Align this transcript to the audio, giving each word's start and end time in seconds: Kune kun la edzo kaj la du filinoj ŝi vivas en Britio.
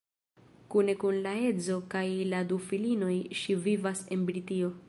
Kune 0.71 0.95
kun 1.03 1.19
la 1.25 1.33
edzo 1.51 1.77
kaj 1.93 2.03
la 2.33 2.41
du 2.53 2.61
filinoj 2.71 3.15
ŝi 3.43 3.61
vivas 3.67 4.07
en 4.17 4.29
Britio. 4.33 4.77